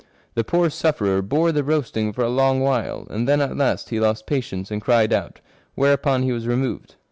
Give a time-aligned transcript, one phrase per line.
[0.33, 3.99] The poor sufferer bore the roasting for a long while, and then at last he
[3.99, 5.41] lost patience and cried out;
[5.75, 6.95] where upon he was removed.